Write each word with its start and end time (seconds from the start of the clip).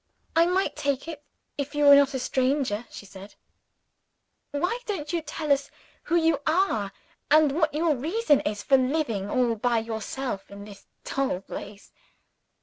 "I 0.35 0.47
might 0.47 0.75
take 0.75 1.07
it, 1.07 1.23
if 1.59 1.75
you 1.75 1.83
were 1.85 1.93
not 1.93 2.15
a 2.15 2.17
stranger," 2.17 2.87
she 2.89 3.05
said. 3.05 3.35
"Why 4.49 4.79
don't 4.87 5.13
you 5.13 5.21
tell 5.21 5.51
us 5.51 5.69
who 6.05 6.15
you 6.15 6.39
are, 6.47 6.91
and 7.29 7.51
what 7.51 7.71
your 7.75 7.95
reason 7.95 8.39
is 8.39 8.63
for 8.63 8.77
living 8.79 9.29
all 9.29 9.53
by 9.55 9.77
yourself 9.77 10.49
in 10.49 10.63
this 10.65 10.87
dull 11.03 11.41
place?" 11.41 11.91